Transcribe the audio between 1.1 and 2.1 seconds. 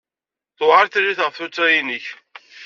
ɣef tuttra-nnek.